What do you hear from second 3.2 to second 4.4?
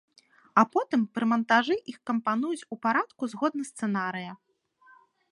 згодна сцэнарыя.